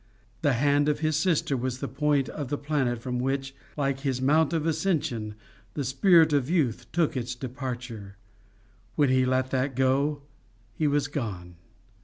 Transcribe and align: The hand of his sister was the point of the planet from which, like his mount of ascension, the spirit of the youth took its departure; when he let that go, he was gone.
The 0.41 0.53
hand 0.53 0.89
of 0.89 1.01
his 1.01 1.15
sister 1.15 1.55
was 1.55 1.77
the 1.77 1.87
point 1.87 2.27
of 2.27 2.47
the 2.47 2.57
planet 2.57 2.97
from 2.97 3.19
which, 3.19 3.53
like 3.77 3.99
his 3.99 4.19
mount 4.19 4.51
of 4.51 4.65
ascension, 4.65 5.35
the 5.75 5.83
spirit 5.83 6.33
of 6.33 6.47
the 6.47 6.53
youth 6.53 6.91
took 6.91 7.15
its 7.15 7.35
departure; 7.35 8.15
when 8.95 9.09
he 9.09 9.27
let 9.27 9.51
that 9.51 9.75
go, 9.75 10.23
he 10.73 10.87
was 10.87 11.07
gone. 11.07 11.53